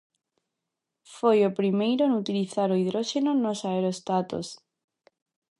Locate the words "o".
1.49-1.55, 2.71-2.79